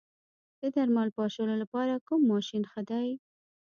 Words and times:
د 0.61 0.61
درمل 0.75 1.09
پاشلو 1.17 1.55
لپاره 1.63 2.03
کوم 2.07 2.21
ماشین 2.31 2.63
ښه 2.71 2.81
دی؟ 2.89 3.07